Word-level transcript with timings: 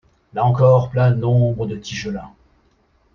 Là 0.33 0.43
encore 0.45 0.89
plane 0.89 1.19
l'ombre 1.19 1.67
de 1.67 1.75
Tigellin. 1.75 2.33